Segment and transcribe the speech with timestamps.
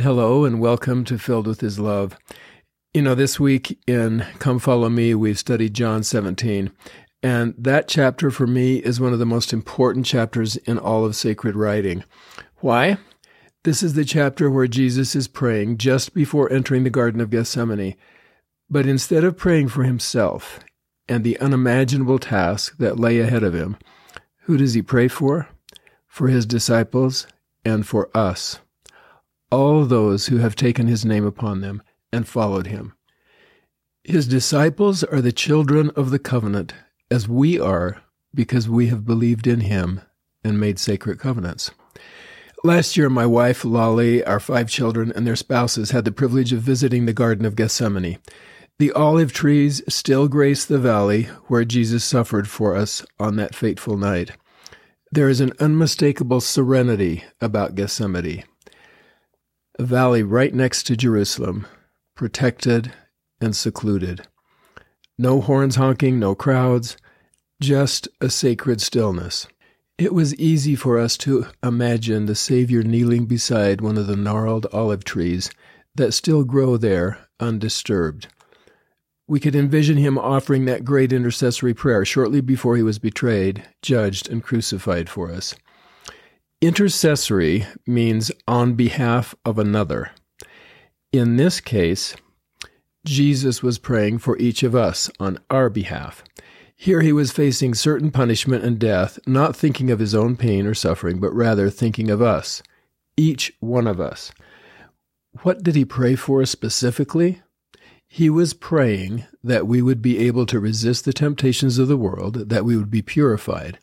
[0.00, 2.16] Hello and welcome to Filled with His Love.
[2.94, 6.70] You know, this week in Come Follow Me, we've studied John 17,
[7.20, 11.16] and that chapter for me is one of the most important chapters in all of
[11.16, 12.04] sacred writing.
[12.58, 12.98] Why?
[13.64, 17.96] This is the chapter where Jesus is praying just before entering the Garden of Gethsemane.
[18.70, 20.60] But instead of praying for himself
[21.08, 23.76] and the unimaginable task that lay ahead of him,
[24.42, 25.48] who does he pray for?
[26.06, 27.26] For his disciples
[27.64, 28.60] and for us
[29.50, 32.94] all those who have taken his name upon them and followed him.
[34.04, 36.74] His disciples are the children of the covenant,
[37.10, 38.02] as we are,
[38.34, 40.00] because we have believed in him
[40.44, 41.70] and made sacred covenants.
[42.64, 46.60] Last year, my wife, Lolly, our five children, and their spouses had the privilege of
[46.60, 48.18] visiting the Garden of Gethsemane.
[48.78, 53.96] The olive trees still grace the valley where Jesus suffered for us on that fateful
[53.96, 54.32] night.
[55.12, 58.44] There is an unmistakable serenity about Gethsemane
[59.78, 61.66] a valley right next to Jerusalem,
[62.16, 62.92] protected
[63.40, 64.26] and secluded.
[65.16, 66.96] No horns honking, no crowds,
[67.60, 69.46] just a sacred stillness.
[69.96, 74.66] It was easy for us to imagine the Savior kneeling beside one of the gnarled
[74.72, 75.50] olive trees
[75.94, 78.28] that still grow there undisturbed.
[79.28, 84.28] We could envision him offering that great intercessory prayer shortly before he was betrayed, judged,
[84.28, 85.54] and crucified for us.
[86.60, 90.10] Intercessory means on behalf of another.
[91.12, 92.16] In this case,
[93.04, 96.24] Jesus was praying for each of us on our behalf.
[96.74, 100.74] Here he was facing certain punishment and death, not thinking of his own pain or
[100.74, 102.60] suffering, but rather thinking of us,
[103.16, 104.32] each one of us.
[105.42, 107.40] What did he pray for specifically?
[108.08, 112.48] He was praying that we would be able to resist the temptations of the world,
[112.48, 113.78] that we would be purified.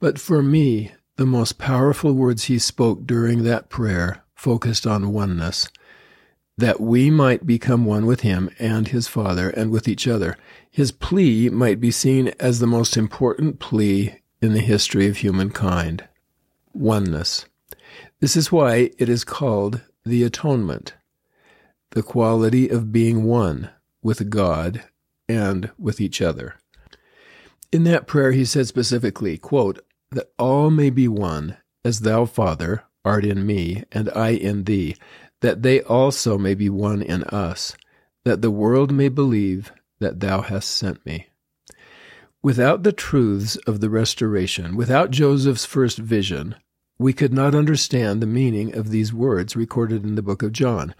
[0.00, 5.68] But for me, the most powerful words he spoke during that prayer focused on oneness,
[6.58, 10.36] that we might become one with him and his Father and with each other.
[10.70, 16.04] His plea might be seen as the most important plea in the history of humankind
[16.72, 17.46] oneness.
[18.20, 20.94] This is why it is called the atonement,
[21.90, 23.70] the quality of being one
[24.02, 24.84] with God
[25.28, 26.56] and with each other.
[27.72, 32.84] In that prayer, he said specifically, quote, that all may be one, as thou, Father,
[33.04, 34.96] art in me, and I in thee,
[35.40, 37.76] that they also may be one in us,
[38.24, 41.26] that the world may believe that thou hast sent me.
[42.42, 46.54] Without the truths of the restoration, without Joseph's first vision,
[46.98, 50.94] we could not understand the meaning of these words recorded in the book of John.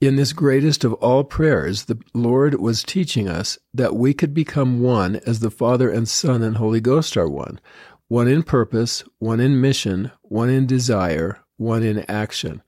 [0.00, 4.80] In this greatest of all prayers, the Lord was teaching us that we could become
[4.80, 7.60] one as the Father and Son and Holy Ghost are one
[8.08, 12.62] one in purpose, one in mission, one in desire, one in action.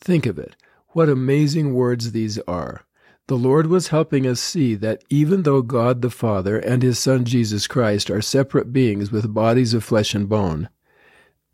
[0.00, 0.56] Think of it.
[0.88, 2.84] What amazing words these are.
[3.26, 7.24] The Lord was helping us see that even though God the Father and His Son
[7.24, 10.68] Jesus Christ are separate beings with bodies of flesh and bone,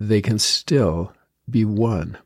[0.01, 1.13] they can still
[1.51, 2.17] be one.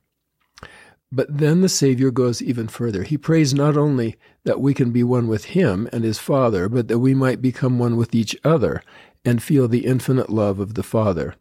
[1.11, 3.03] But then the Savior goes even further.
[3.03, 6.87] He prays not only that we can be one with Him and His Father, but
[6.87, 8.83] that we might become one with each other
[9.25, 11.35] and feel the infinite love of the Father.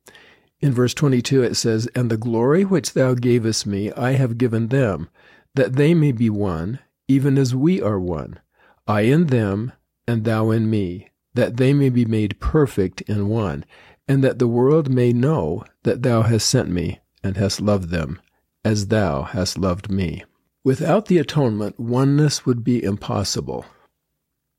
[0.62, 4.68] In verse 22 it says, And the glory which thou gavest me I have given
[4.68, 5.10] them,
[5.56, 8.40] that they may be one, even as we are one,
[8.88, 9.72] I in them,
[10.08, 13.66] and thou in me, that they may be made perfect in one,
[14.08, 18.20] and that the world may know that thou hast sent me, and hast loved them,
[18.66, 20.24] as thou hast loved me.
[20.64, 23.66] Without the atonement, oneness would be impossible.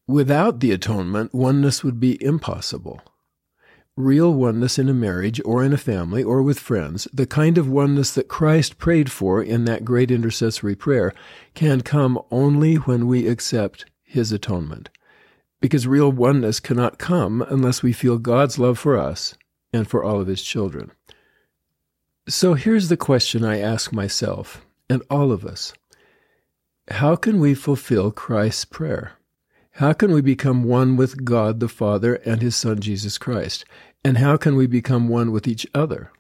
[0.08, 3.02] Without the atonement, oneness would be impossible
[4.00, 7.68] real oneness in a marriage or in a family or with friends, the kind of
[7.68, 11.14] oneness that Christ prayed for in that great intercessory prayer,
[11.54, 14.88] can come only when we accept His atonement.
[15.60, 19.34] Because real oneness cannot come unless we feel God's love for us
[19.72, 20.90] and for all of His children.
[22.28, 25.72] So here's the question I ask myself and all of us
[26.88, 29.12] How can we fulfill Christ's prayer?
[29.74, 33.64] How can we become one with God the Father and His Son Jesus Christ?
[34.02, 36.10] And how can we become one with each other?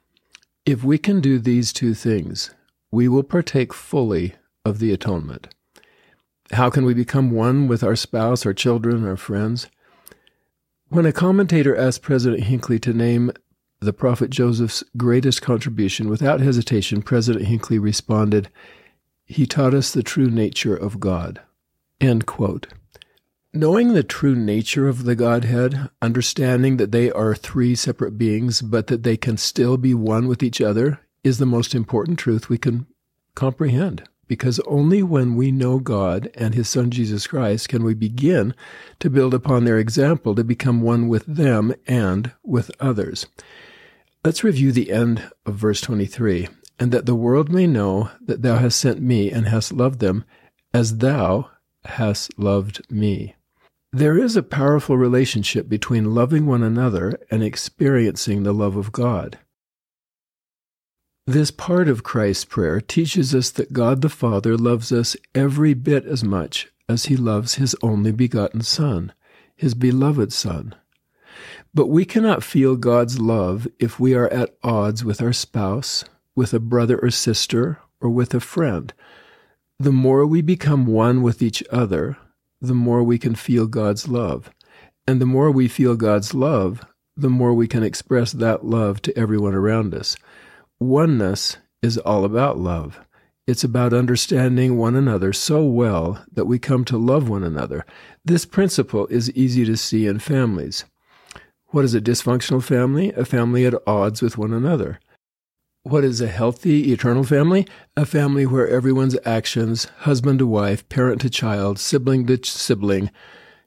[0.66, 2.50] If we can do these two things,
[2.90, 4.34] we will partake fully
[4.64, 5.48] of the atonement.
[6.52, 9.68] How can we become one with our spouse, our children, our friends?
[10.88, 13.30] When a commentator asked President Hinckley to name
[13.80, 18.50] the prophet Joseph's greatest contribution, without hesitation, President Hinckley responded,
[19.24, 21.40] He taught us the true nature of God.
[22.00, 22.66] End quote.
[23.52, 28.86] Knowing the true nature of the Godhead, understanding that they are three separate beings, but
[28.86, 32.58] that they can still be one with each other, is the most important truth we
[32.58, 32.86] can
[33.34, 34.04] comprehend.
[34.30, 38.54] because only when we know God and His Son Jesus Christ can we begin
[39.00, 43.26] to build upon their example to become one with them and with others.
[44.24, 46.46] Let's review the end of verse 23
[46.78, 50.24] and that the world may know that thou hast sent me and hast loved them
[50.72, 51.50] as thou
[51.84, 53.34] hast loved me.
[53.92, 59.38] There is a powerful relationship between loving one another and experiencing the love of God.
[61.26, 66.04] This part of Christ's prayer teaches us that God the Father loves us every bit
[66.04, 69.12] as much as he loves his only begotten Son,
[69.56, 70.74] his beloved Son.
[71.74, 76.04] But we cannot feel God's love if we are at odds with our spouse,
[76.36, 78.92] with a brother or sister, or with a friend.
[79.80, 82.16] The more we become one with each other,
[82.60, 84.50] the more we can feel God's love.
[85.06, 86.84] And the more we feel God's love,
[87.16, 90.16] the more we can express that love to everyone around us.
[90.78, 93.00] Oneness is all about love.
[93.46, 97.84] It's about understanding one another so well that we come to love one another.
[98.24, 100.84] This principle is easy to see in families.
[101.68, 103.10] What is a dysfunctional family?
[103.12, 105.00] A family at odds with one another.
[105.82, 107.66] What is a healthy, eternal family?
[107.96, 113.10] A family where everyone's actions, husband to wife, parent to child, sibling to sibling,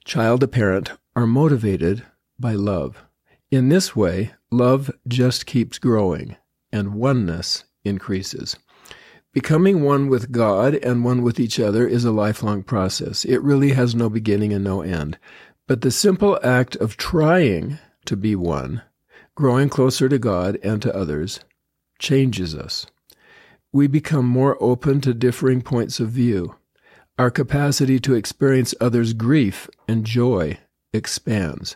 [0.05, 2.05] child to parent, are motivated
[2.39, 3.03] by love.
[3.49, 6.37] In this way, love just keeps growing
[6.71, 8.57] and oneness increases.
[9.33, 13.25] Becoming one with God and one with each other is a lifelong process.
[13.25, 15.17] It really has no beginning and no end.
[15.67, 18.83] But the simple act of trying to be one,
[19.33, 21.39] growing closer to God and to others,
[21.99, 22.85] changes us.
[23.71, 26.55] We become more open to differing points of view.
[27.17, 30.59] Our capacity to experience others' grief and joy
[30.93, 31.75] expands.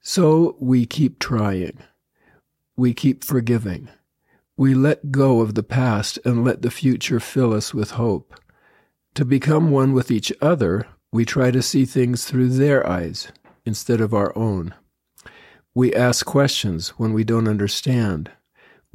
[0.00, 1.78] So we keep trying.
[2.76, 3.88] We keep forgiving.
[4.56, 8.34] We let go of the past and let the future fill us with hope.
[9.14, 13.28] To become one with each other, we try to see things through their eyes
[13.64, 14.74] instead of our own.
[15.74, 18.30] We ask questions when we don't understand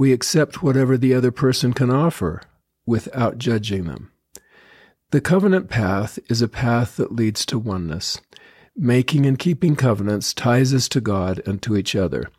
[0.01, 2.41] we accept whatever the other person can offer
[2.87, 4.11] without judging them.
[5.11, 8.19] The covenant path is a path that leads to oneness.
[8.75, 12.31] Making and keeping covenants ties us to God and to each other.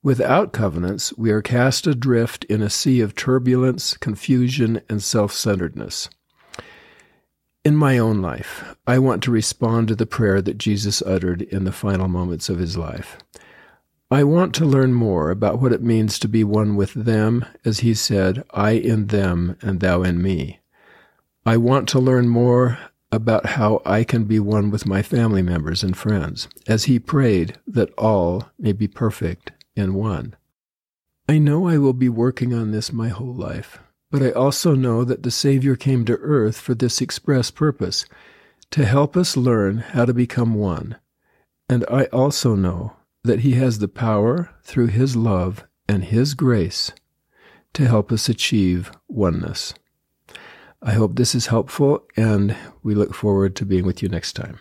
[0.00, 6.08] Without covenants, we are cast adrift in a sea of turbulence, confusion, and self centeredness.
[7.64, 11.64] In my own life, I want to respond to the prayer that Jesus uttered in
[11.64, 13.18] the final moments of his life.
[14.10, 17.80] I want to learn more about what it means to be one with them, as
[17.80, 20.60] he said, I in them and thou in me.
[21.44, 22.78] I want to learn more
[23.12, 27.58] about how I can be one with my family members and friends, as he prayed
[27.66, 30.34] that all may be perfect in one.
[31.28, 33.78] I know I will be working on this my whole life,
[34.10, 38.06] but I also know that the Savior came to earth for this express purpose,
[38.70, 40.96] to help us learn how to become one.
[41.68, 42.94] And I also know
[43.24, 46.92] that He has the power through His love and His grace
[47.74, 49.74] to help us achieve oneness.
[50.80, 54.58] I hope this is helpful, and we look forward to being with you next time.